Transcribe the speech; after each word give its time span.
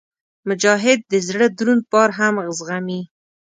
مجاهد 0.47 0.99
د 1.11 1.13
زړه 1.27 1.47
دروند 1.57 1.83
بار 1.91 2.09
هم 2.19 2.35
زغمي. 2.57 3.01